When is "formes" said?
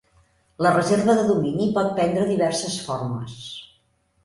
2.89-3.39